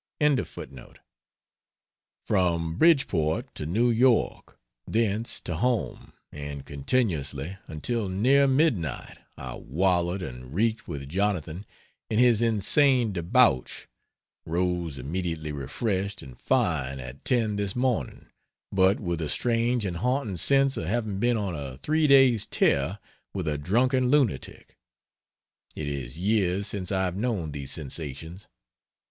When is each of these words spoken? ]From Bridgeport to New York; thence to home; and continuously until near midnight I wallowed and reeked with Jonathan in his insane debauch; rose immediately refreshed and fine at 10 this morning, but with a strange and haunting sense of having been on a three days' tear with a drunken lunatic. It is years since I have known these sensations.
]From 2.25 2.75
Bridgeport 2.79 3.53
to 3.53 3.67
New 3.67 3.91
York; 3.91 4.57
thence 4.87 5.39
to 5.41 5.57
home; 5.57 6.13
and 6.31 6.65
continuously 6.65 7.57
until 7.67 8.09
near 8.09 8.47
midnight 8.47 9.19
I 9.37 9.53
wallowed 9.57 10.23
and 10.23 10.55
reeked 10.55 10.87
with 10.87 11.07
Jonathan 11.07 11.67
in 12.09 12.17
his 12.17 12.41
insane 12.41 13.13
debauch; 13.13 13.87
rose 14.43 14.97
immediately 14.97 15.51
refreshed 15.51 16.23
and 16.23 16.35
fine 16.35 16.99
at 16.99 17.23
10 17.23 17.57
this 17.57 17.75
morning, 17.75 18.25
but 18.71 18.99
with 18.99 19.21
a 19.21 19.29
strange 19.29 19.85
and 19.85 19.97
haunting 19.97 20.37
sense 20.37 20.77
of 20.77 20.85
having 20.85 21.19
been 21.19 21.37
on 21.37 21.53
a 21.55 21.77
three 21.77 22.07
days' 22.07 22.47
tear 22.47 22.97
with 23.35 23.47
a 23.47 23.59
drunken 23.59 24.09
lunatic. 24.09 24.79
It 25.75 25.87
is 25.87 26.17
years 26.17 26.65
since 26.65 26.91
I 26.91 27.03
have 27.03 27.15
known 27.15 27.51
these 27.51 27.69
sensations. 27.69 28.47